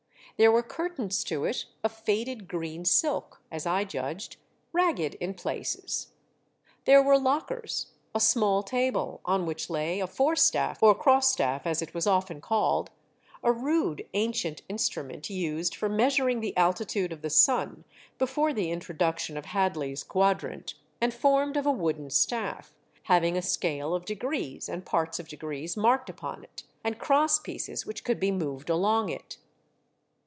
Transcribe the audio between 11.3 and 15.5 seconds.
staff as it was often called, a rude ancient instrument